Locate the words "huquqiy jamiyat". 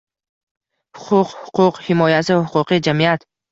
2.51-3.25